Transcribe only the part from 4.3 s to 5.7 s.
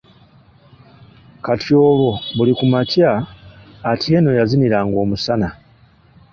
yazinira nga omusana.